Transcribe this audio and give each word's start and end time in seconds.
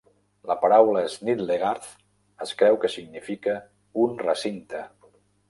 La 0.51 0.53
paraula 0.61 1.03
Snittlegarth 1.15 1.89
es 2.47 2.55
creu 2.63 2.81
que 2.85 2.91
significa 2.95 3.57
un 4.07 4.19
recinte. 4.27 4.83